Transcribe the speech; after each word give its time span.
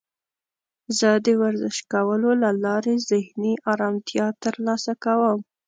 زه 0.99 1.09
د 1.25 1.27
ورزش 1.41 1.77
کولو 1.93 2.31
له 2.43 2.49
لارې 2.65 2.95
ذهني 3.09 3.53
آرامتیا 3.73 4.27
ترلاسه 4.43 4.91
کوم. 5.03 5.39